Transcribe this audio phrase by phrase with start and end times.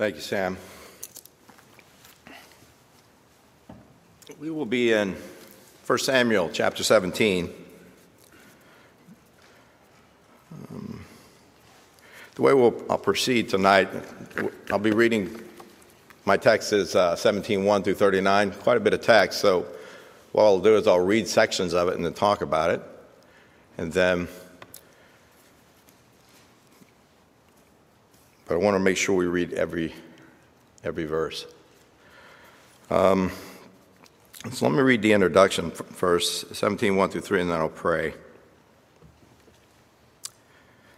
[0.00, 0.56] Thank you, Sam.
[4.38, 5.14] We will be in
[5.86, 7.52] 1 Samuel chapter 17.
[10.70, 11.04] Um,
[12.34, 13.90] the way we'll, I'll proceed tonight,
[14.70, 15.38] I'll be reading,
[16.24, 19.40] my text is uh, 17, 1 through 39, quite a bit of text.
[19.40, 19.66] So
[20.32, 22.80] what I'll do is I'll read sections of it and then talk about it.
[23.76, 24.28] And then
[28.49, 29.94] but I want to make sure we read every,
[30.84, 31.46] every verse.
[32.90, 33.30] Um,
[34.50, 38.14] so let me read the introduction first, 17, 1 through 3, and then I'll pray.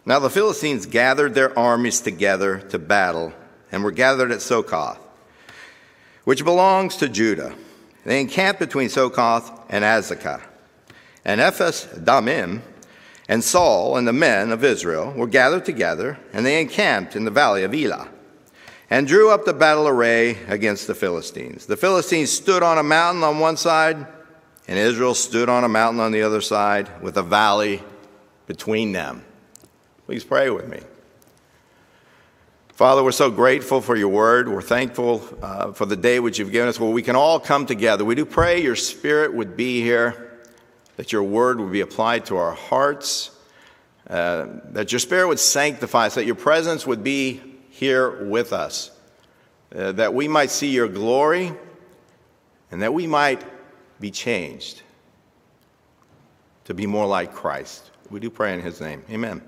[0.04, 3.32] Now the Philistines gathered their armies together to battle
[3.70, 4.98] and were gathered at Sochoh,
[6.24, 7.54] which belongs to Judah.
[8.04, 10.42] They encamped between Sochoh and Azekah.
[11.24, 12.62] And Ephes Dammim
[13.28, 17.30] and Saul and the men of Israel were gathered together, and they encamped in the
[17.30, 18.08] valley of Elah,
[18.90, 21.66] and drew up the battle array against the Philistines.
[21.66, 24.06] The Philistines stood on a mountain on one side,
[24.68, 27.82] and Israel stood on a mountain on the other side, with a valley
[28.46, 29.24] between them.
[30.06, 30.80] Please pray with me.
[32.74, 34.48] Father, we're so grateful for your word.
[34.48, 37.64] We're thankful uh, for the day which you've given us where we can all come
[37.64, 38.04] together.
[38.04, 40.21] We do pray your spirit would be here
[41.02, 43.32] that your word would be applied to our hearts,
[44.08, 48.92] uh, that your spirit would sanctify us, that your presence would be here with us,
[49.74, 51.52] uh, that we might see your glory,
[52.70, 53.42] and that we might
[53.98, 54.82] be changed
[56.66, 57.90] to be more like Christ.
[58.08, 59.02] We do pray in his name.
[59.10, 59.42] Amen.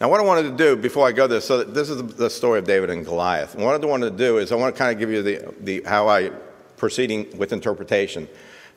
[0.00, 2.58] Now, what I wanted to do before I go there, so this is the story
[2.58, 3.54] of David and Goliath.
[3.54, 5.54] And what I wanted to do is I want to kind of give you the,
[5.60, 6.30] the how I
[6.76, 8.26] proceeding with interpretation.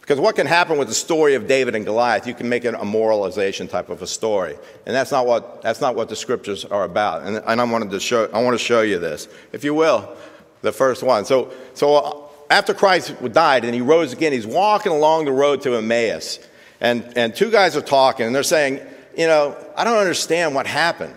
[0.04, 2.74] Because what can happen with the story of David and Goliath, you can make it
[2.74, 4.58] a moralization type of a story.
[4.86, 7.22] And that's not what, that's not what the scriptures are about.
[7.22, 9.30] And, and I, wanted to show, I want to show you this.
[9.54, 10.14] If you will,
[10.62, 11.24] the first one.
[11.24, 12.18] So, so uh,
[12.50, 16.38] after Christ died and he rose again, he's walking along the road to Emmaus.
[16.82, 18.82] And, and two guys are talking, and they're saying,
[19.18, 21.16] You know, I don't understand what happened.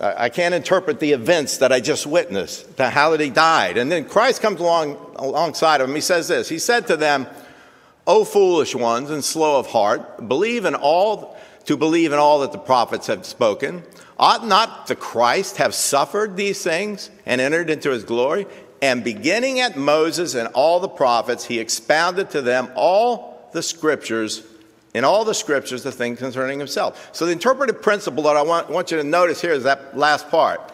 [0.00, 3.76] I can't interpret the events that I just witnessed, how that he died.
[3.76, 5.94] And then Christ comes along alongside of him.
[5.94, 7.26] He says this He said to them,
[8.10, 12.50] O foolish ones and slow of heart, believe in all to believe in all that
[12.50, 13.84] the prophets have spoken.
[14.18, 18.48] Ought not the Christ have suffered these things and entered into his glory?
[18.82, 24.42] And beginning at Moses and all the prophets, he expounded to them all the scriptures,
[24.92, 27.10] in all the scriptures, the things concerning himself.
[27.12, 30.28] So the interpretive principle that I want, want you to notice here is that last
[30.30, 30.72] part.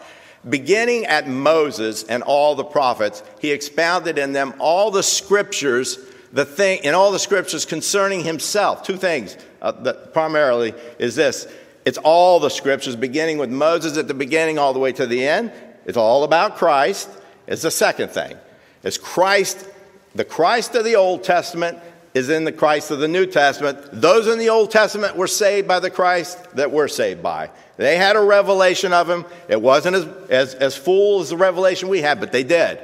[0.49, 5.99] Beginning at Moses and all the prophets, he expounded in them all the scriptures
[6.33, 8.83] the thing in all the scriptures concerning himself.
[8.83, 11.47] Two things uh, that primarily is this
[11.85, 15.25] it's all the scriptures, beginning with Moses at the beginning all the way to the
[15.25, 15.53] end.
[15.85, 17.09] It's all about Christ.
[17.47, 18.35] It's the second thing.
[18.83, 19.65] It's Christ,
[20.13, 21.79] the Christ of the Old Testament
[22.13, 23.77] is in the Christ of the New Testament.
[23.93, 27.51] Those in the Old Testament were saved by the Christ that we're saved by.
[27.77, 29.23] They had a revelation of him.
[29.47, 32.79] It wasn't as, as, as full as the revelation we had, but they did.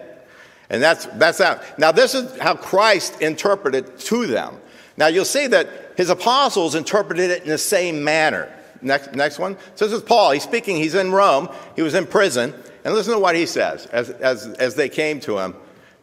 [0.69, 1.77] And that's, that's that.
[1.77, 4.57] Now, this is how Christ interpreted to them.
[4.97, 8.51] Now, you'll see that his apostles interpreted it in the same manner.
[8.81, 9.57] Next, next one.
[9.75, 10.31] So this is Paul.
[10.31, 10.77] He's speaking.
[10.77, 11.49] He's in Rome.
[11.75, 12.53] He was in prison.
[12.83, 15.55] And listen to what he says as, as, as they came to him,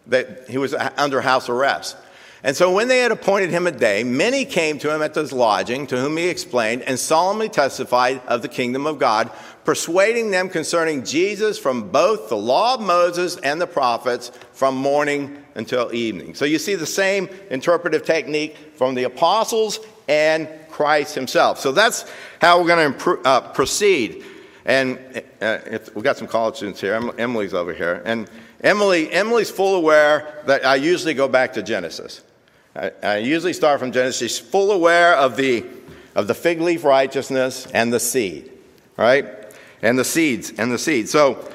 [0.07, 1.97] that he was under house arrest.
[2.43, 5.31] And so when they had appointed him a day, many came to him at his
[5.31, 9.31] lodging, to whom he explained and solemnly testified of the kingdom of God,
[9.65, 15.43] persuading them concerning Jesus from both the law of Moses and the prophets from morning
[15.55, 16.35] until evening.
[16.35, 21.61] So you see the same interpretive technique from the apostles and Christ himself.
[21.61, 22.11] So that's
[22.41, 24.25] how we're going to uh, proceed.
[24.65, 24.99] And
[25.41, 25.59] uh,
[25.95, 26.95] we've got some college students here.
[27.19, 28.03] Emily's over here.
[28.05, 28.31] And
[28.63, 32.23] Emily, Emily's full aware that I usually go back to Genesis.
[32.75, 34.19] I, I usually start from Genesis.
[34.19, 35.65] She's full aware of the,
[36.15, 38.51] of the fig leaf righteousness and the seed,
[38.97, 39.40] right?
[39.83, 41.11] And the seeds and the seeds.
[41.11, 41.49] So,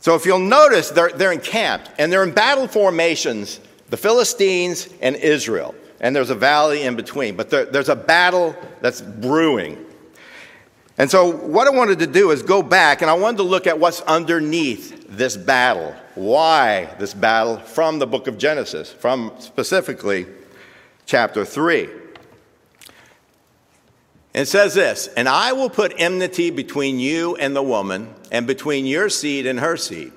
[0.00, 5.16] so if you'll notice, they're, they're encamped and they're in battle formations, the Philistines and
[5.16, 5.74] Israel.
[6.00, 9.84] And there's a valley in between, but there, there's a battle that's brewing.
[10.96, 13.66] And so, what I wanted to do is go back and I wanted to look
[13.66, 15.94] at what's underneath this battle.
[16.14, 20.26] Why this battle from the book of Genesis, from specifically
[21.06, 21.88] chapter 3.
[24.32, 28.86] It says this, and I will put enmity between you and the woman, and between
[28.86, 30.12] your seed and her seed.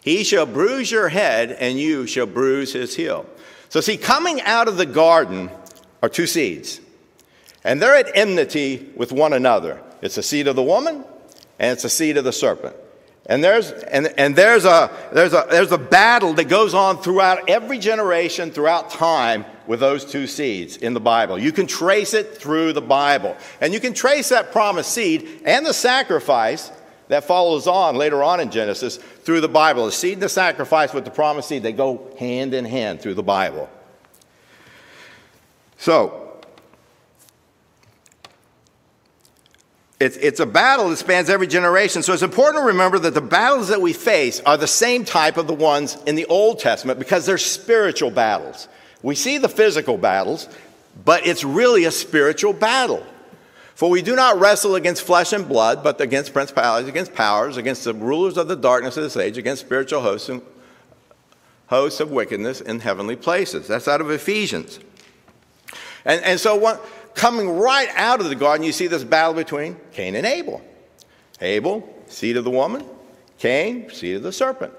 [0.00, 3.26] He shall bruise your head, and you shall bruise his heel.
[3.68, 5.50] So, see, coming out of the garden
[6.02, 6.80] are two seeds,
[7.62, 9.82] and they're at enmity with one another.
[10.00, 11.04] It's the seed of the woman,
[11.58, 12.76] and it's the seed of the serpent.
[13.26, 17.48] And there's, and, and there's, a, there's, a, there's a battle that goes on throughout
[17.48, 21.38] every generation, throughout time, with those two seeds in the Bible.
[21.38, 23.36] You can trace it through the Bible.
[23.60, 26.70] And you can trace that promised seed and the sacrifice
[27.08, 29.86] that follows on later on in Genesis through the Bible.
[29.86, 33.14] The seed and the sacrifice with the promised seed, they go hand in hand through
[33.14, 33.70] the Bible.
[35.78, 36.23] So,
[40.04, 42.02] It's, it's a battle that spans every generation.
[42.02, 45.38] So it's important to remember that the battles that we face are the same type
[45.38, 48.68] of the ones in the Old Testament because they're spiritual battles.
[49.02, 50.46] We see the physical battles,
[51.06, 53.02] but it's really a spiritual battle.
[53.76, 57.84] For we do not wrestle against flesh and blood, but against principalities, against powers, against
[57.84, 60.42] the rulers of the darkness of this age, against spiritual hosts and
[61.68, 63.68] hosts of wickedness in heavenly places.
[63.68, 64.80] That's out of Ephesians.
[66.04, 69.76] And, and so what, coming right out of the garden, you see this battle between
[69.92, 70.62] Cain and Abel.
[71.40, 72.84] Abel, seed of the woman,
[73.38, 74.72] Cain, seed of the serpent.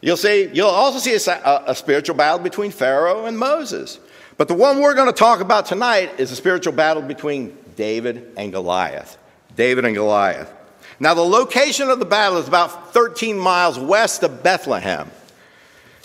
[0.00, 3.98] You'll see, you'll also see a, a, spiritual battle between Pharaoh and Moses.
[4.38, 8.32] But the one we're going to talk about tonight is a spiritual battle between David
[8.38, 9.18] and Goliath.
[9.56, 10.50] David and Goliath.
[10.98, 15.10] Now, the location of the battle is about 13 miles west of Bethlehem.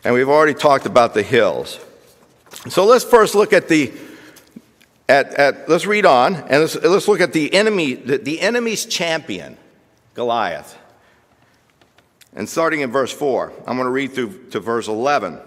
[0.04, 1.80] And we've already talked about the hills.
[2.70, 3.94] So let's first look at the
[5.08, 8.86] at, at, let's read on and let's, let's look at the enemy, the, the enemy's
[8.86, 9.58] champion,
[10.14, 10.78] Goliath.
[12.34, 15.40] And starting in verse 4, I'm going to read through to verse 11.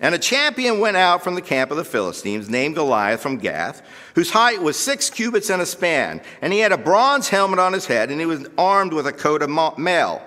[0.00, 3.82] And a champion went out from the camp of the Philistines, named Goliath from Gath,
[4.14, 6.20] whose height was six cubits and a span.
[6.42, 9.12] And he had a bronze helmet on his head, and he was armed with a
[9.12, 10.22] coat of mail.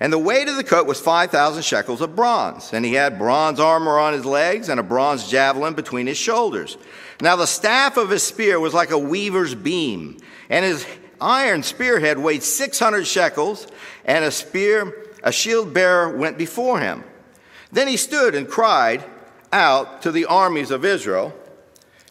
[0.00, 2.72] And the weight of the coat was 5,000 shekels of bronze.
[2.72, 6.76] And he had bronze armor on his legs and a bronze javelin between his shoulders.
[7.20, 10.18] Now the staff of his spear was like a weaver's beam,
[10.48, 10.86] and his
[11.20, 13.66] iron spearhead weighed 600 shekels,
[14.04, 17.02] and a spear, a shield bearer went before him.
[17.72, 19.04] Then he stood and cried
[19.52, 21.34] out to the armies of Israel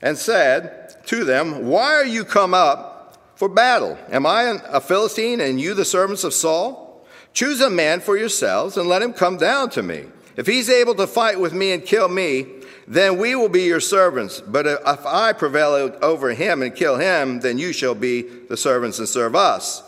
[0.01, 3.97] and said to them, Why are you come up for battle?
[4.09, 6.86] Am I a Philistine and you the servants of Saul?
[7.37, 10.05] Choose a man for yourselves and let him come down to me.
[10.37, 12.47] If he's able to fight with me and kill me,
[12.87, 14.41] then we will be your servants.
[14.41, 18.97] But if I prevail over him and kill him, then you shall be the servants
[18.97, 19.83] and serve us.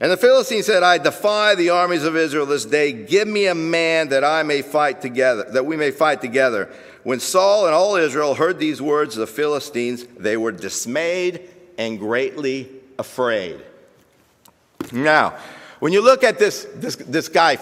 [0.00, 2.94] And the Philistine said, I defy the armies of Israel this day.
[2.94, 6.72] Give me a man that I may fight together, that we may fight together.
[7.02, 11.98] When Saul and all Israel heard these words of the Philistines, they were dismayed and
[11.98, 13.62] greatly afraid.
[14.90, 15.36] Now,
[15.80, 17.58] when you look at this, this, this guy,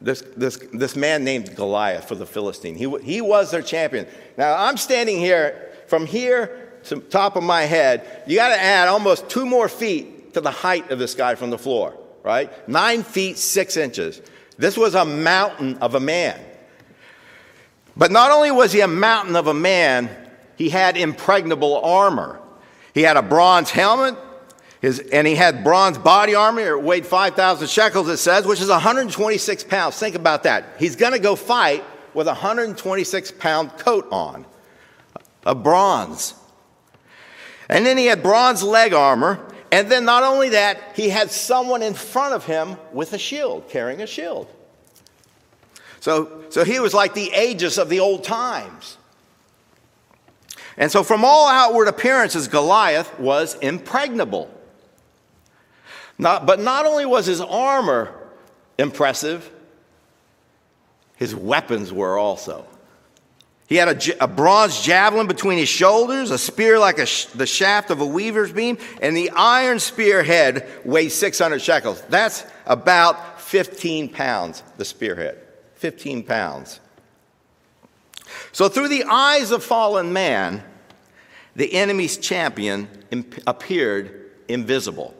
[0.00, 4.06] this, this, this man named Goliath for the Philistine, he, he was their champion.
[4.36, 8.88] Now, I'm standing here, from here to top of my head, you got to add
[8.88, 12.68] almost two more feet to the height of this guy from the floor, right?
[12.68, 14.20] Nine feet, six inches.
[14.58, 16.40] This was a mountain of a man.
[17.96, 20.10] But not only was he a mountain of a man,
[20.56, 22.40] he had impregnable armor.
[22.94, 24.16] He had a bronze helmet,
[24.86, 26.60] his, and he had bronze body armor.
[26.60, 29.98] It weighed 5,000 shekels, it says, which is 126 pounds.
[29.98, 30.76] Think about that.
[30.78, 31.84] He's going to go fight
[32.14, 34.46] with a 126 pound coat on,
[35.44, 36.34] of bronze.
[37.68, 39.44] And then he had bronze leg armor.
[39.72, 43.68] And then not only that, he had someone in front of him with a shield,
[43.68, 44.46] carrying a shield.
[45.98, 48.98] So, so he was like the Aegis of the old times.
[50.76, 54.52] And so, from all outward appearances, Goliath was impregnable.
[56.18, 58.12] Not, but not only was his armor
[58.78, 59.50] impressive,
[61.16, 62.66] his weapons were also.
[63.68, 67.46] He had a, a, bronze javelin between his shoulders, a spear like a sh- the
[67.46, 72.00] shaft of a weaver's beam, and the iron spearhead weighed 600 shekels.
[72.08, 75.38] That's about 15 pounds, the spearhead.
[75.74, 76.80] 15 pounds.
[78.52, 80.62] So, through the eyes of fallen man,
[81.56, 85.15] the enemy's champion imp- appeared invisible.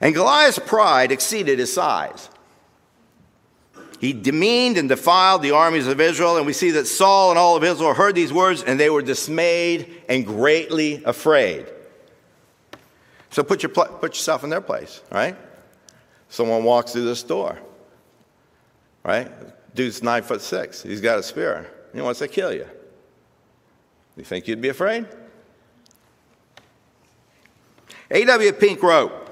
[0.00, 2.28] And Goliath's pride exceeded his size.
[3.98, 7.56] He demeaned and defiled the armies of Israel, and we see that Saul and all
[7.56, 11.66] of Israel heard these words, and they were dismayed and greatly afraid.
[13.30, 15.36] So put, your, put yourself in their place, right?
[16.28, 17.58] Someone walks through this door,
[19.02, 19.30] right?
[19.74, 20.82] Dude's nine foot six.
[20.82, 21.70] He's got a spear.
[21.94, 22.66] He wants to kill you.
[24.16, 25.06] You think you'd be afraid?
[28.10, 28.52] A.W.
[28.52, 29.25] Pink wrote,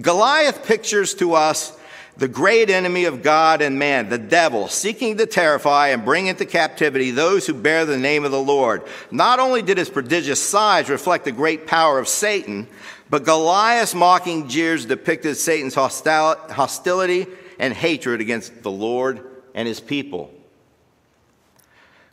[0.00, 1.76] Goliath pictures to us
[2.16, 6.44] the great enemy of God and man, the devil, seeking to terrify and bring into
[6.44, 8.82] captivity those who bear the name of the Lord.
[9.12, 12.66] Not only did his prodigious size reflect the great power of Satan,
[13.10, 17.26] But Goliath's mocking jeers depicted Satan's hostility
[17.58, 20.30] and hatred against the Lord and his people.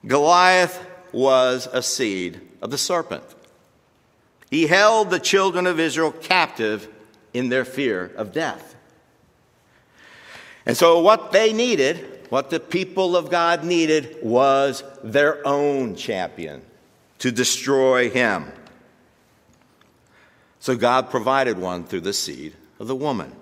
[0.06, 3.24] Goliath was a seed of the serpent.
[4.50, 6.88] He held the children of Israel captive
[7.36, 8.76] in their fear of death.
[10.66, 16.64] And so, what they needed, what the people of God needed, was their own champion
[17.20, 18.52] to destroy him.
[20.60, 23.34] So, God provided one through the seed of the woman.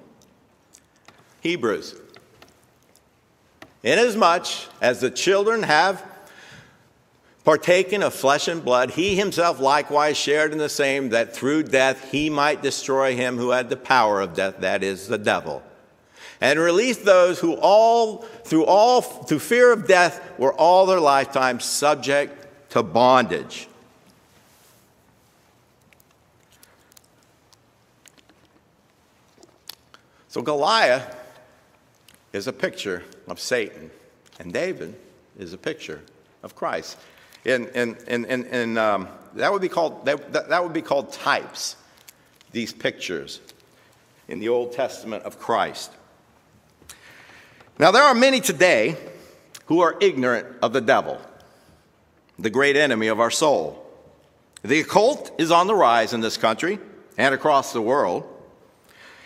[1.42, 1.96] Hebrews.
[3.84, 4.48] Inasmuch
[4.82, 6.04] as the children have
[7.44, 12.12] partaken of flesh and blood, he himself likewise shared in the same, that through death
[12.12, 15.62] he might destroy him who had the power of death, that is, the devil,
[16.40, 21.60] and release those who all, through all, through fear of death, were all their lifetime
[21.60, 23.68] subject to bondage.
[30.30, 31.16] So Goliath
[32.32, 33.92] is a picture of Satan,
[34.40, 34.96] and David
[35.38, 36.02] is a picture
[36.42, 36.98] of Christ.
[37.46, 40.82] And, and, and, and, and um, that, would be called, that, that, that would be
[40.82, 41.76] called types,
[42.52, 43.42] these pictures
[44.28, 45.92] in the Old Testament of Christ.
[47.80, 48.96] Now, there are many today
[49.66, 51.20] who are ignorant of the devil,
[52.40, 53.80] the great enemy of our soul.
[54.64, 56.80] The occult is on the rise in this country
[57.18, 58.24] and across the world,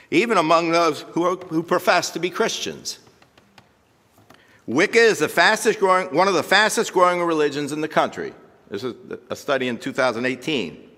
[0.09, 2.99] even among those who, are, who profess to be Christians.
[4.67, 8.33] Wicca is the fastest growing, one of the fastest growing religions in the country.
[8.69, 8.95] This is
[9.29, 10.89] a study in 2018.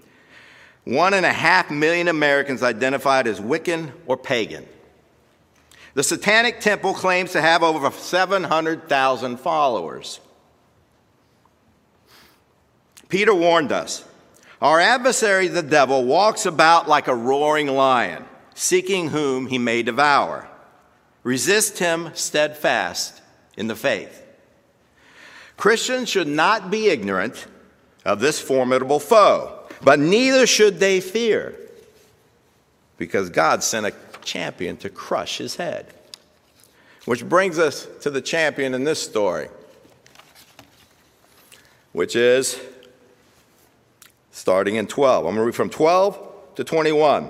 [0.86, 4.66] One and a half million Americans identified as Wiccan or pagan.
[5.94, 10.20] The Satanic Temple claims to have over 700,000 followers.
[13.08, 14.04] Peter warned us
[14.62, 20.48] Our adversary, the devil, walks about like a roaring lion, seeking whom he may devour.
[21.24, 23.19] Resist him steadfast
[23.60, 24.26] in the faith.
[25.58, 27.46] Christians should not be ignorant
[28.06, 31.54] of this formidable foe, but neither should they fear,
[32.98, 35.94] because God sent a champion to crush his head.
[37.04, 39.50] Which brings us to the champion in this story,
[41.92, 42.60] which is
[44.32, 45.26] starting in 12.
[45.26, 47.30] I'm going to read from 12 to 21.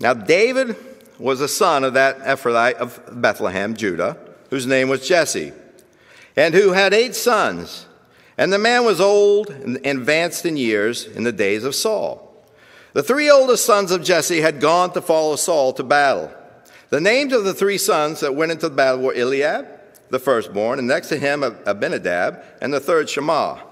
[0.00, 0.74] Now, David
[1.18, 5.52] was a son of that Ephrathite of Bethlehem, Judah whose name was Jesse,
[6.36, 7.86] and who had eight sons.
[8.36, 12.26] And the man was old and advanced in years in the days of Saul.
[12.92, 16.32] The three oldest sons of Jesse had gone to follow Saul to battle.
[16.88, 19.68] The names of the three sons that went into the battle were Eliab,
[20.08, 23.62] the firstborn, and next to him Abinadab, and the third Shammah.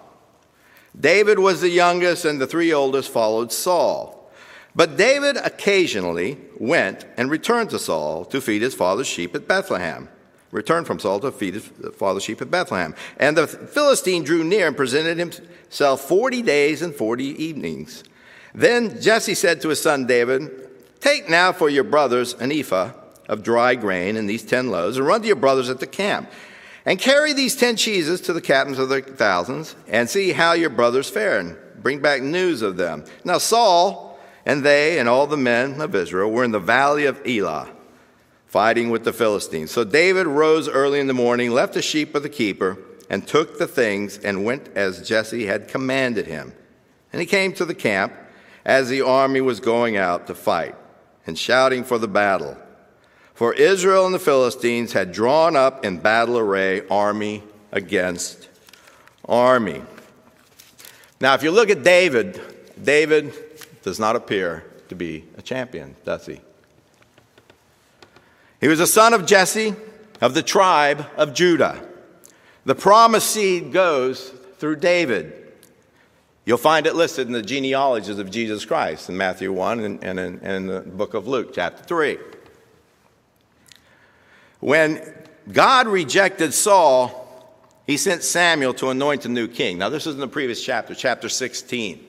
[0.98, 4.30] David was the youngest, and the three oldest followed Saul.
[4.76, 10.08] But David occasionally went and returned to Saul to feed his father's sheep at Bethlehem
[10.50, 12.94] returned from Saul to feed his father's sheep at Bethlehem.
[13.18, 18.04] And the Philistine drew near and presented himself 40 days and 40 evenings.
[18.54, 20.50] Then Jesse said to his son David,
[21.00, 22.92] Take now for your brothers an ephah
[23.28, 26.30] of dry grain and these 10 loaves, and run to your brothers at the camp.
[26.86, 30.70] And carry these 10 cheeses to the captains of the thousands, and see how your
[30.70, 33.04] brothers fare, and bring back news of them.
[33.24, 37.20] Now Saul and they and all the men of Israel were in the valley of
[37.26, 37.68] Elah
[38.48, 39.70] fighting with the Philistines.
[39.70, 42.78] So David rose early in the morning, left the sheep with the keeper,
[43.10, 46.54] and took the things and went as Jesse had commanded him.
[47.12, 48.12] And he came to the camp
[48.64, 50.74] as the army was going out to fight
[51.26, 52.56] and shouting for the battle.
[53.34, 58.48] For Israel and the Philistines had drawn up in battle array, army against
[59.26, 59.82] army.
[61.20, 62.40] Now, if you look at David,
[62.82, 63.32] David
[63.82, 66.40] does not appear to be a champion, does he?
[68.60, 69.74] He was a son of Jesse
[70.20, 71.86] of the tribe of Judah.
[72.64, 75.52] The promised seed goes through David.
[76.44, 80.18] You'll find it listed in the genealogies of Jesus Christ in Matthew 1 and, and,
[80.18, 82.18] in, and the book of Luke, chapter 3.
[84.60, 85.14] When
[85.52, 87.26] God rejected Saul,
[87.86, 89.78] he sent Samuel to anoint a new king.
[89.78, 92.07] Now, this is in the previous chapter, chapter 16.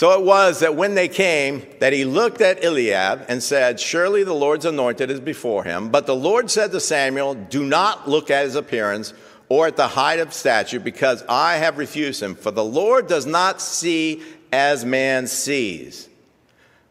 [0.00, 4.24] So it was that when they came, that he looked at Eliab and said, Surely
[4.24, 5.90] the Lord's anointed is before him.
[5.90, 9.12] But the Lord said to Samuel, Do not look at his appearance
[9.50, 12.34] or at the height of stature, because I have refused him.
[12.34, 16.08] For the Lord does not see as man sees.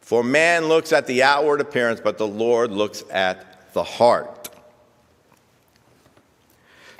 [0.01, 4.51] For man looks at the outward appearance, but the Lord looks at the heart.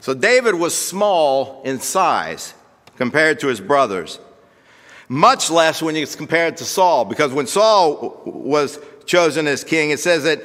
[0.01, 2.56] So David was small in size
[2.98, 4.18] compared to his brothers.
[5.10, 10.00] Much less when it's compared to Saul, because when Saul was chosen as king, it
[10.00, 10.42] says that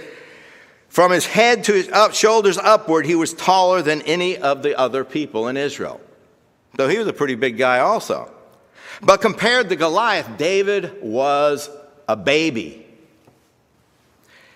[0.89, 4.77] from his head to his up, shoulders upward, he was taller than any of the
[4.79, 6.01] other people in Israel.
[6.77, 8.33] So he was a pretty big guy, also.
[9.03, 11.69] But compared to Goliath, David was
[12.09, 12.87] a baby.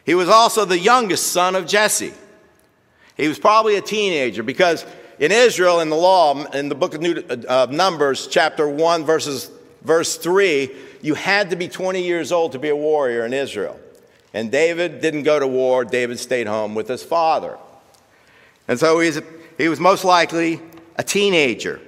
[0.06, 2.14] He was also the youngest son of Jesse.
[3.16, 4.86] He was probably a teenager because
[5.18, 9.50] in Israel, in the law, in the book of uh, Numbers, chapter 1, verses,
[9.82, 10.70] verse 3,
[11.02, 13.78] you had to be 20 years old to be a warrior in Israel.
[14.34, 17.58] And David didn't go to war, David stayed home with his father.
[18.66, 19.20] And so he's,
[19.56, 20.60] he was most likely
[20.96, 21.80] a teenager.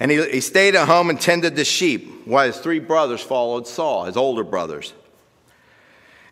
[0.00, 3.66] And he, he stayed at home and tended the sheep while his three brothers followed
[3.66, 4.94] Saul, his older brothers.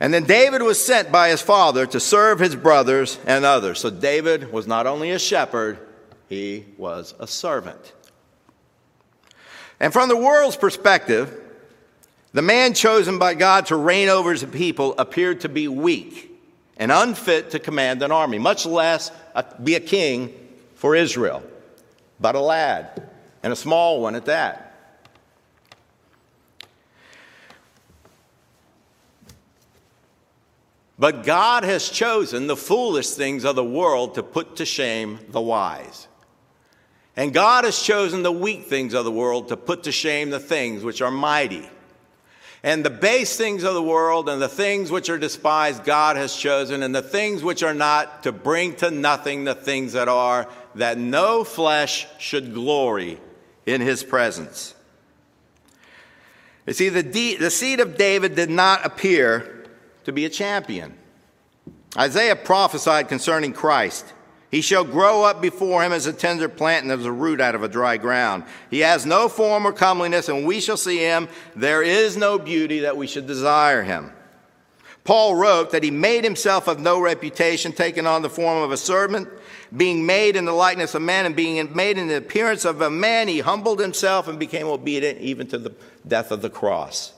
[0.00, 3.80] And then David was sent by his father to serve his brothers and others.
[3.80, 5.78] So David was not only a shepherd,
[6.28, 7.92] he was a servant.
[9.80, 11.40] And from the world's perspective,
[12.32, 16.30] the man chosen by God to reign over his people appeared to be weak
[16.76, 19.10] and unfit to command an army, much less
[19.62, 20.32] be a king
[20.74, 21.42] for Israel,
[22.20, 23.08] but a lad,
[23.42, 24.66] and a small one at that.
[30.98, 35.40] But God has chosen the foolish things of the world to put to shame the
[35.40, 36.06] wise.
[37.20, 40.40] And God has chosen the weak things of the world to put to shame the
[40.40, 41.68] things which are mighty.
[42.62, 46.34] And the base things of the world and the things which are despised, God has
[46.34, 50.48] chosen, and the things which are not, to bring to nothing the things that are,
[50.76, 53.20] that no flesh should glory
[53.66, 54.74] in his presence.
[56.66, 59.68] You see, the, de- the seed of David did not appear
[60.04, 60.96] to be a champion.
[61.98, 64.10] Isaiah prophesied concerning Christ.
[64.50, 67.54] He shall grow up before him as a tender plant and as a root out
[67.54, 68.44] of a dry ground.
[68.68, 71.28] He has no form or comeliness, and we shall see him.
[71.54, 74.12] There is no beauty that we should desire him.
[75.04, 78.76] Paul wrote that he made himself of no reputation, taking on the form of a
[78.76, 79.28] servant,
[79.74, 82.90] being made in the likeness of man, and being made in the appearance of a
[82.90, 85.72] man, he humbled himself and became obedient even to the
[86.06, 87.12] death of the cross.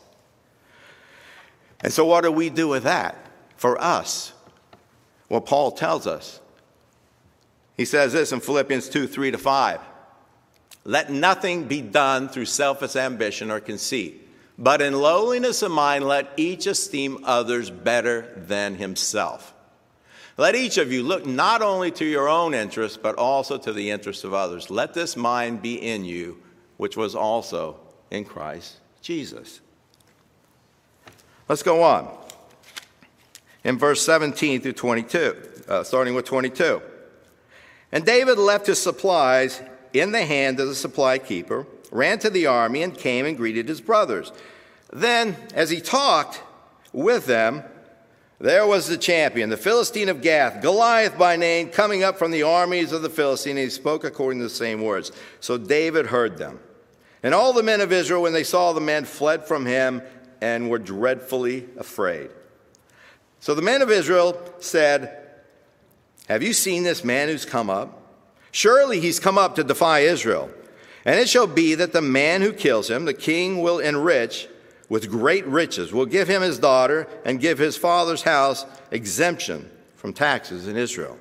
[1.81, 3.17] And so, what do we do with that
[3.57, 4.35] for us?
[5.31, 6.42] Well, Paul tells us.
[7.77, 9.81] He says this in Philippians 2 3 to 5.
[10.85, 16.33] Let nothing be done through selfish ambition or conceit, but in lowliness of mind, let
[16.37, 19.55] each esteem others better than himself.
[20.37, 23.91] Let each of you look not only to your own interests, but also to the
[23.91, 24.71] interests of others.
[24.71, 26.43] Let this mind be in you,
[26.79, 27.79] which was also
[28.11, 29.61] in Christ Jesus.
[31.49, 32.09] Let's go on.
[33.63, 35.37] In verse 17 through 22,
[35.69, 36.83] uh, starting with 22.
[37.93, 39.61] And David left his supplies
[39.93, 43.69] in the hand of the supply keeper, ran to the army, and came and greeted
[43.69, 44.33] his brothers.
[44.91, 46.43] Then, as he talked
[46.93, 47.63] with them,
[48.41, 52.43] there was the champion, the Philistine of Gath, Goliath by name, coming up from the
[52.43, 55.13] armies of the Philistine, and he spoke according to the same words.
[55.39, 56.59] So David heard them.
[57.23, 60.03] And all the men of Israel, when they saw the men, fled from him
[60.41, 62.31] and were dreadfully afraid.
[63.39, 65.32] So the men of Israel said,
[66.29, 68.01] Have you seen this man who's come up?
[68.51, 70.51] Surely he's come up to defy Israel.
[71.05, 74.49] And it shall be that the man who kills him, the king will enrich
[74.89, 80.13] with great riches, will give him his daughter, and give his father's house exemption from
[80.13, 81.19] taxes in Israel.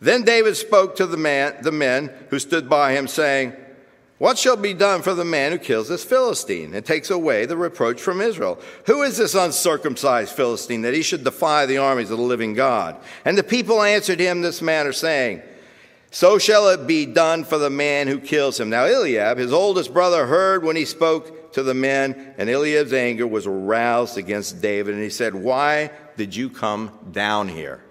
[0.00, 3.52] Then David spoke to the, man, the men who stood by him, saying,
[4.18, 7.56] what shall be done for the man who kills this Philistine and takes away the
[7.56, 8.58] reproach from Israel?
[8.86, 12.96] Who is this uncircumcised Philistine that he should defy the armies of the living God?
[13.26, 15.42] And the people answered him this manner, saying,
[16.10, 18.70] So shall it be done for the man who kills him.
[18.70, 23.26] Now Eliab, his oldest brother, heard when he spoke to the men, and Eliab's anger
[23.26, 27.82] was aroused against David, and he said, Why did you come down here?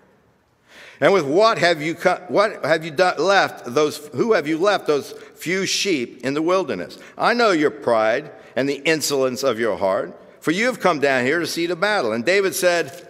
[0.99, 1.95] And with what have you
[2.27, 6.41] what have you done, left those who have you left those few sheep in the
[6.41, 6.97] wilderness?
[7.17, 11.25] I know your pride and the insolence of your heart, for you have come down
[11.25, 12.13] here to see the battle.
[12.13, 13.08] And David said,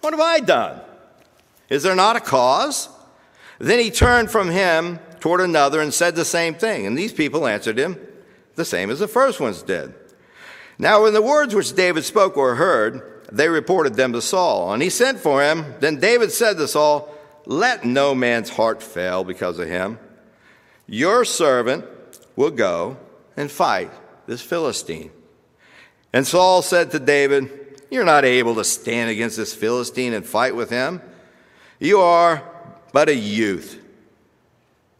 [0.00, 0.80] What have I done?
[1.68, 2.88] Is there not a cause?
[3.58, 6.86] Then he turned from him toward another and said the same thing.
[6.86, 7.98] And these people answered him
[8.54, 9.92] the same as the first ones did.
[10.78, 14.72] Now, when the words which David spoke were heard, they reported them to Saul.
[14.72, 15.74] And he sent for him.
[15.80, 17.12] Then David said to Saul,
[17.48, 19.98] let no man's heart fail because of him.
[20.86, 21.86] Your servant
[22.36, 22.98] will go
[23.38, 23.90] and fight
[24.26, 25.10] this Philistine.
[26.12, 30.54] And Saul said to David, You're not able to stand against this Philistine and fight
[30.54, 31.00] with him.
[31.80, 32.42] You are
[32.92, 33.82] but a youth,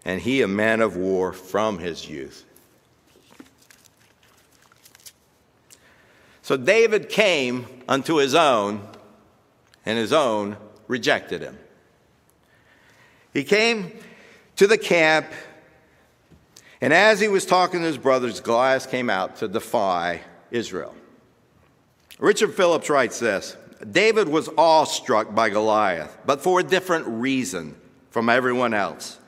[0.07, 2.47] and he a man of war from his youth.
[6.41, 8.89] So David came unto his own,
[9.85, 10.57] and his own
[10.87, 11.59] rejected him.
[13.39, 13.93] He came
[14.57, 15.27] to the camp,
[16.81, 20.93] and as he was talking to his brothers, Goliath came out to defy Israel.
[22.19, 23.57] Richard Phillips writes this
[23.93, 27.77] David was awestruck by Goliath, but for a different reason
[28.11, 29.21] from everyone else.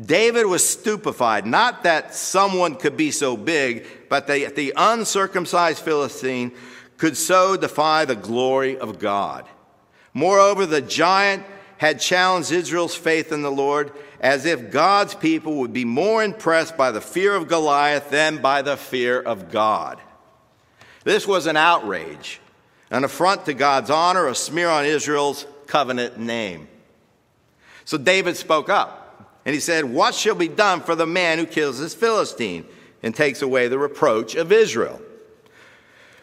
[0.00, 6.52] David was stupefied, not that someone could be so big, but that the uncircumcised Philistine
[6.96, 9.44] could so defy the glory of God.
[10.14, 11.44] Moreover, the giant
[11.80, 13.90] had challenged Israel's faith in the Lord
[14.20, 18.60] as if God's people would be more impressed by the fear of Goliath than by
[18.60, 19.98] the fear of God.
[21.04, 22.38] This was an outrage,
[22.90, 26.68] an affront to God's honor, a smear on Israel's covenant name.
[27.86, 31.46] So David spoke up and he said, What shall be done for the man who
[31.46, 32.66] kills this Philistine
[33.02, 35.00] and takes away the reproach of Israel?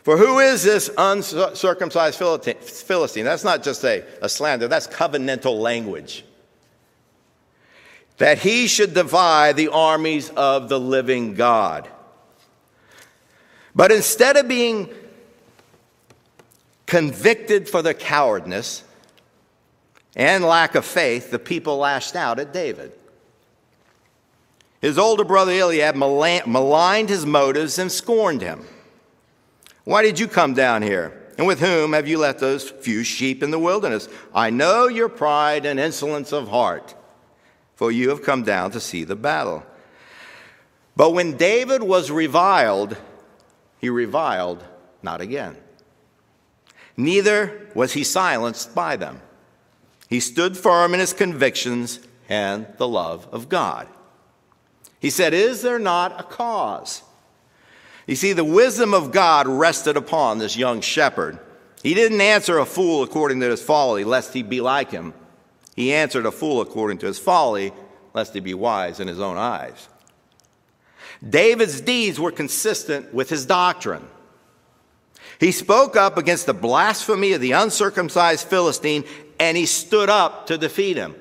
[0.07, 3.25] For who is this uncircumcised Philistine?
[3.25, 6.23] That's not just a, a slander, that's covenantal language.
[8.17, 11.89] That he should divide the armies of the living God.
[13.75, 14.87] But instead of being
[16.85, 18.85] convicted for their cowardness
[20.15, 22.93] and lack of faith, the people lashed out at David.
[24.79, 28.65] His older brother Eliab maligned his motives and scorned him.
[29.87, 31.17] Why did you come down here?
[31.37, 34.09] And with whom have you left those few sheep in the wilderness?
[34.35, 36.93] I know your pride and insolence of heart,
[37.73, 39.65] for you have come down to see the battle.
[40.97, 42.97] But when David was reviled,
[43.79, 44.61] he reviled
[45.01, 45.55] not again.
[46.97, 49.21] Neither was he silenced by them.
[50.09, 53.87] He stood firm in his convictions and the love of God.
[54.99, 57.03] He said, Is there not a cause?
[58.07, 61.39] You see, the wisdom of God rested upon this young shepherd.
[61.83, 65.13] He didn't answer a fool according to his folly, lest he be like him.
[65.75, 67.73] He answered a fool according to his folly,
[68.13, 69.89] lest he be wise in his own eyes.
[71.27, 74.07] David's deeds were consistent with his doctrine.
[75.39, 79.03] He spoke up against the blasphemy of the uncircumcised Philistine
[79.39, 81.15] and he stood up to defeat him.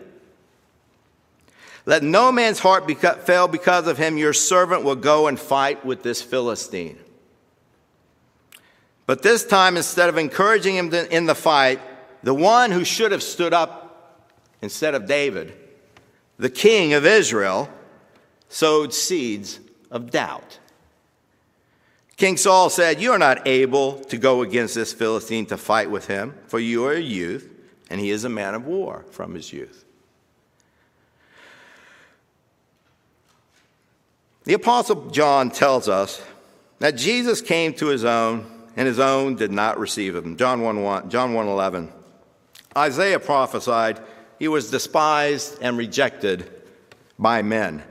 [1.87, 4.19] Let no man's heart beca- fail because of him.
[4.19, 6.99] Your servant will go and fight with this Philistine.
[9.07, 11.81] But this time, instead of encouraging him in the fight,
[12.25, 14.25] the one who should have stood up
[14.61, 15.55] instead of David,
[16.39, 17.71] the king of Israel,
[18.49, 20.59] sowed seeds of doubt.
[22.17, 26.09] King Saul said, You are not able to go against this Philistine to fight with
[26.09, 27.49] him, for you are a youth,
[27.89, 29.86] and he is a man of war from his youth.
[34.47, 36.25] The Apostle John tells us
[36.79, 40.37] that Jesus came to his own, and his own did not receive him.
[40.37, 41.93] John 1, 1 John 1 11.
[42.77, 44.01] Isaiah prophesied
[44.39, 46.49] he was despised and rejected
[47.19, 47.83] by men.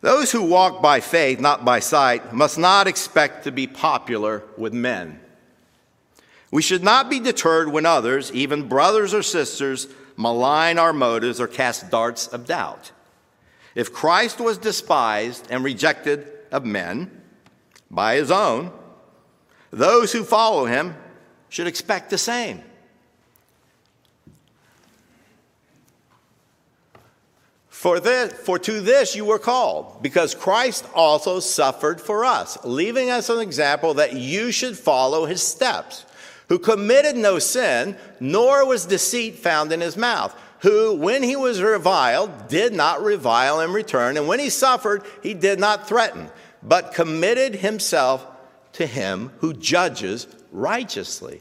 [0.00, 4.72] Those who walk by faith, not by sight, must not expect to be popular with
[4.72, 5.20] men.
[6.50, 9.86] We should not be deterred when others, even brothers or sisters,
[10.16, 12.90] malign our motives or cast darts of doubt.
[13.74, 17.10] If Christ was despised and rejected of men
[17.90, 18.72] by his own,
[19.70, 20.96] those who follow him
[21.48, 22.62] should expect the same.
[27.68, 33.10] For, this, for to this you were called, because Christ also suffered for us, leaving
[33.10, 36.04] us an example that you should follow his steps,
[36.48, 40.32] who committed no sin, nor was deceit found in his mouth,
[40.62, 45.34] who, when he was reviled, did not revile in return, and when he suffered, he
[45.34, 46.30] did not threaten,
[46.62, 48.24] but committed himself
[48.72, 51.40] to him who judges righteously.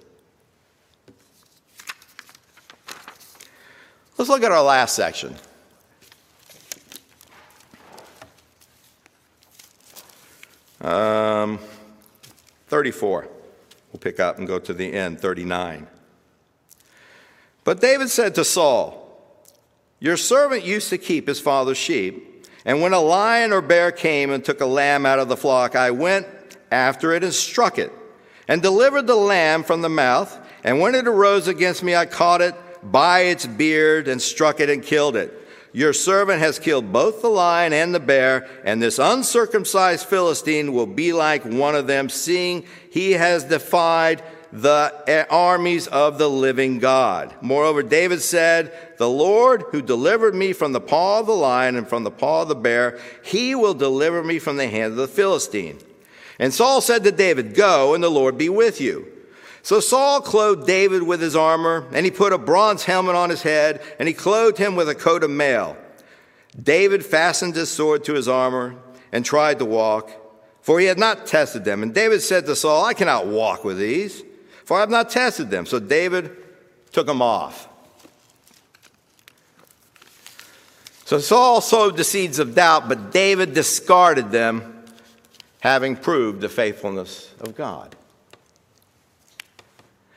[4.18, 5.36] Let's look at our last section.
[10.82, 11.60] Um,
[12.70, 13.28] 34.
[13.94, 15.86] We'll pick up and go to the end, 39.
[17.64, 19.01] But David said to Saul,
[20.04, 24.32] Your servant used to keep his father's sheep, and when a lion or bear came
[24.32, 26.26] and took a lamb out of the flock, I went
[26.72, 27.94] after it and struck it,
[28.48, 30.40] and delivered the lamb from the mouth.
[30.64, 34.72] And when it arose against me, I caught it by its beard and struck it
[34.72, 35.38] and killed it.
[35.72, 40.88] Your servant has killed both the lion and the bear, and this uncircumcised Philistine will
[40.88, 46.80] be like one of them, seeing he has defied the eh, armies of the living
[46.80, 47.34] God.
[47.42, 51.88] Moreover, David said, The Lord who delivered me from the paw of the lion and
[51.88, 55.08] from the paw of the bear, he will deliver me from the hand of the
[55.08, 55.80] Philistine.
[56.38, 59.08] And Saul said to David, Go, and the Lord be with you.
[59.64, 63.44] So Saul clothed David with his armor, and he put a bronze helmet on his
[63.44, 65.78] head, and he clothed him with a coat of mail.
[66.62, 68.76] David fastened his sword to his armor
[69.12, 70.12] and tried to walk,
[70.62, 71.84] for he had not tested them.
[71.84, 74.24] And David said to Saul, I cannot walk with these,
[74.72, 75.66] for I have not tested them.
[75.66, 76.32] So David
[76.94, 77.68] took them off.
[81.04, 84.86] So Saul sowed the seeds of doubt, but David discarded them
[85.60, 87.98] having proved the faithfulness of God.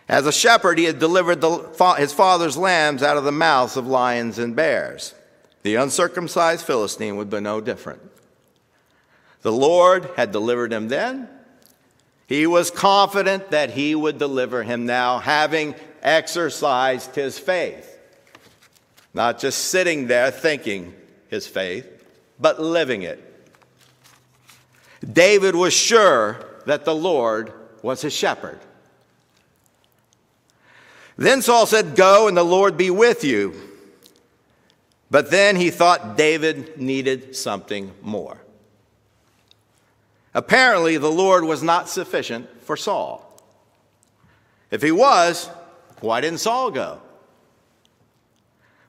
[0.09, 3.89] As a shepherd, he had delivered the, his father's lambs out of the mouths of
[3.89, 5.17] lions and bears.
[5.65, 8.03] The uncircumcised Philistine would be no different.
[9.43, 11.29] The Lord had delivered him then.
[12.27, 17.91] He was confident that he would deliver him now, having exercised his faith.
[19.13, 20.95] Not just sitting there thinking
[21.29, 21.89] his faith,
[22.41, 23.21] but living it.
[25.13, 28.59] David was sure that the Lord was his shepherd.
[31.17, 33.55] Then Saul said, Go and the Lord be with you.
[35.11, 38.39] But then he thought David needed something more.
[40.35, 43.21] Apparently, the Lord was not sufficient for Saul.
[44.71, 45.49] If he was,
[46.01, 47.01] why didn't Saul go?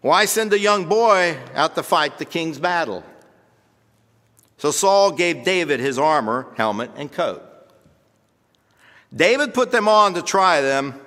[0.01, 3.03] Why send a young boy out to fight the king's battle?
[4.58, 7.43] So Saul gave David his armor, helmet, and coat.
[9.15, 10.99] David put them on to try them,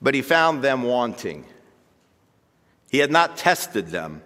[0.00, 1.44] but he found them wanting.
[2.90, 4.22] He had not tested them.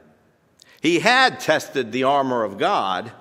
[0.80, 3.12] He had tested the armor of God.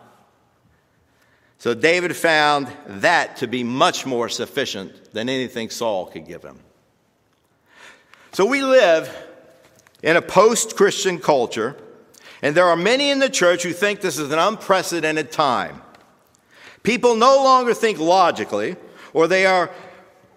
[1.57, 6.59] So David found that to be much more sufficient than anything Saul could give him.
[8.33, 9.15] So we live
[10.03, 11.77] in a post Christian culture
[12.45, 15.81] and there are many in the church who think this is an unprecedented time.
[16.83, 18.75] People no longer think logically,
[19.13, 19.71] or they are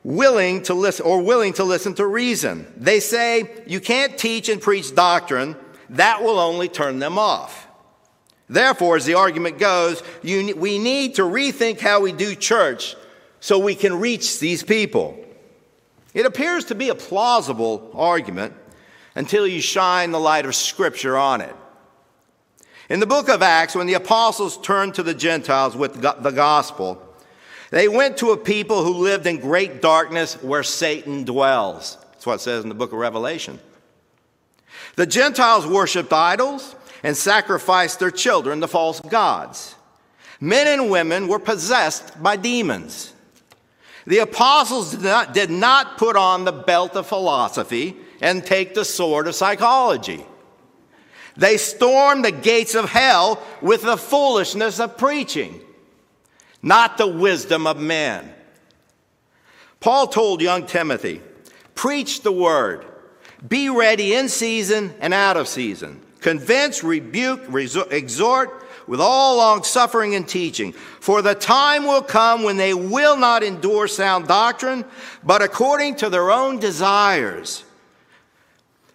[0.04, 2.66] willing to listen or willing to listen to reason.
[2.78, 5.54] They say you can't teach and preach doctrine,
[5.90, 7.67] that will only turn them off.
[8.48, 12.96] Therefore, as the argument goes, you, we need to rethink how we do church
[13.40, 15.22] so we can reach these people.
[16.14, 18.54] It appears to be a plausible argument
[19.14, 21.54] until you shine the light of Scripture on it.
[22.88, 27.02] In the book of Acts, when the apostles turned to the Gentiles with the gospel,
[27.70, 31.98] they went to a people who lived in great darkness where Satan dwells.
[32.12, 33.60] That's what it says in the book of Revelation.
[34.96, 39.74] The Gentiles worshiped idols and sacrificed their children to false gods.
[40.40, 43.12] Men and women were possessed by demons.
[44.06, 48.84] The apostles did not, did not put on the belt of philosophy and take the
[48.84, 50.24] sword of psychology.
[51.36, 55.60] They stormed the gates of hell with the foolishness of preaching,
[56.62, 58.34] not the wisdom of men.
[59.80, 61.22] Paul told young Timothy,
[61.74, 62.84] Preach the word,
[63.46, 66.00] be ready in season and out of season.
[66.20, 67.42] Convince, rebuke,
[67.90, 70.72] exhort with all long suffering and teaching.
[70.72, 74.84] For the time will come when they will not endure sound doctrine,
[75.22, 77.64] but according to their own desires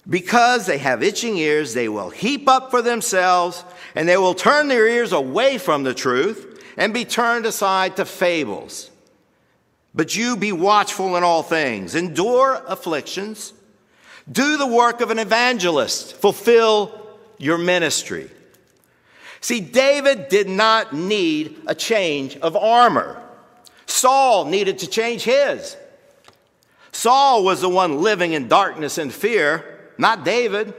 [0.08, 3.64] because they have itching ears, they will heap up for themselves,
[3.96, 8.06] and they will turn their ears away from the truth and be turned aside to
[8.06, 8.92] fables.
[9.96, 13.54] But you be watchful in all things, endure afflictions,
[14.30, 17.03] do the work of an evangelist, fulfill
[17.38, 18.30] your ministry.
[19.42, 23.22] See, David did not need a change of armor.
[23.86, 25.76] Saul needed to change his.
[26.92, 30.74] Saul was the one living in darkness and fear not David.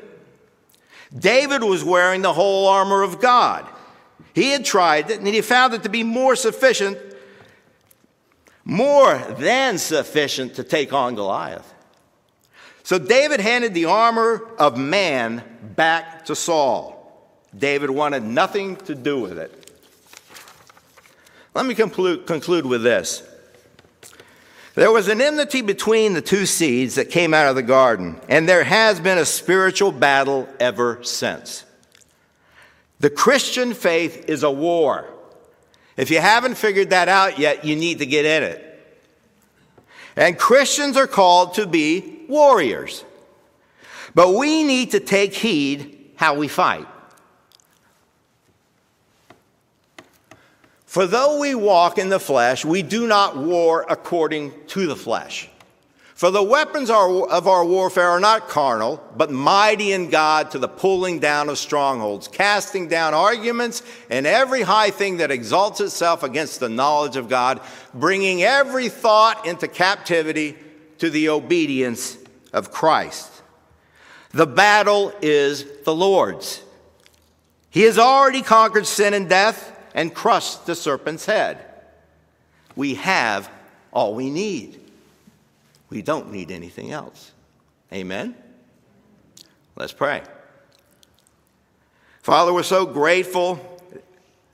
[1.17, 3.69] David was wearing the whole armor of God.
[4.35, 6.99] He had tried it and he found it to be more sufficient,
[8.64, 11.74] more than sufficient to take on Goliath.
[12.85, 15.42] So David handed the armor of man
[15.75, 16.94] back to Saul.
[17.57, 19.73] David wanted nothing to do with it.
[21.55, 23.23] Let me conclude, with this.
[24.75, 28.49] There was an enmity between the two seeds that came out of the garden, and
[28.49, 31.64] there has been a spiritual battle ever since.
[32.99, 35.09] The Christian faith is a war.
[35.97, 38.61] If you haven't figured that out yet, you need to get in it.
[40.16, 41.66] And Christians are called to
[42.29, 43.05] warriors.
[44.15, 46.87] But we need to take heed how we fight.
[50.87, 55.49] For though we walk in the flesh, we do not war according to the flesh.
[56.15, 60.69] For the weapons of our warfare are not carnal, but mighty in God to the
[60.69, 66.61] pulling down of strongholds, casting down arguments and every high thing that exalts itself against
[66.61, 67.61] the knowledge of God,
[67.93, 70.57] bringing every thought into captivity
[71.05, 72.17] to the obedience
[72.55, 73.31] of Christ.
[74.31, 76.62] The battle is the Lord's.
[77.69, 81.62] He has already conquered sin and death and crushed the serpent's head.
[82.75, 83.51] We have
[83.93, 84.81] all we need.
[85.90, 87.33] We don't need anything else.
[87.93, 88.35] Amen?
[89.77, 90.23] Let's pray.
[92.23, 93.61] Father, we're so grateful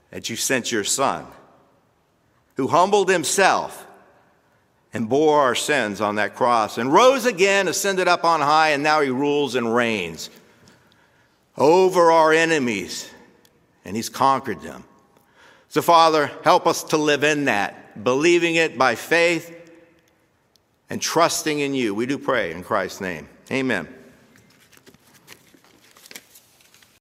[0.09, 1.25] that you sent your Son,
[2.57, 3.87] who humbled himself
[4.93, 8.83] and bore our sins on that cross and rose again, ascended up on high, and
[8.83, 10.29] now he rules and reigns
[11.57, 13.09] over our enemies,
[13.85, 14.83] and he's conquered them.
[15.69, 19.57] So, Father, help us to live in that, believing it by faith
[20.89, 21.95] and trusting in you.
[21.95, 23.29] We do pray in Christ's name.
[23.49, 23.87] Amen.